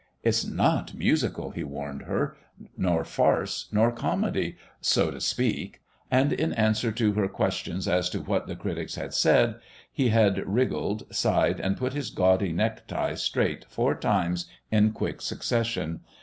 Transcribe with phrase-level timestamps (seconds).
[0.23, 2.35] "It's not musical," he warned her,
[2.75, 8.19] "nor farce, nor comedy, so to speak"; and in answer to her question as to
[8.21, 9.59] what the Critics had said,
[9.91, 15.99] he had wriggled, sighed, and put his gaudy necktie straight four times in quick succession.